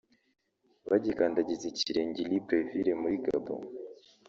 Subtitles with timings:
[0.89, 3.61] Bagikandagiza ikirenge i Libreville muri Gabon